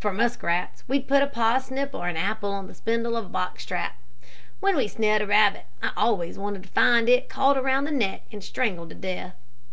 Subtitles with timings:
[0.00, 3.28] For musk rats, we'd put a parsnip or an apple on the spindle of a
[3.28, 3.96] box trap.
[4.58, 8.22] When we snared a rabbit, I always wanted to find it caught around the neck
[8.32, 9.36] and strangled to death.